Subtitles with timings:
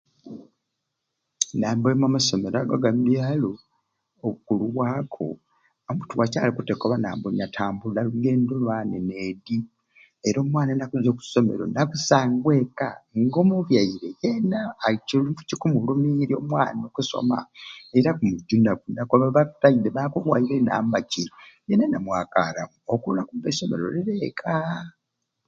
[1.59, 3.51] Namba emwei amasomero ago aga mbyalo
[4.25, 5.27] obukulu bwago
[6.09, 9.57] tiwakyaliku kukobate nambu nyatambula lugendo lwani needi
[10.27, 14.59] era omwana nakuzwa okusomero nakusangwa ekka nga omubyaire yena
[15.49, 17.37] kikumulumirya omwana okusoma
[17.97, 21.23] era akumujunaku nakoba taide bakuwairye nambaki
[21.67, 24.55] yena namwakaramu obwo olwakuba esomero riri ekka.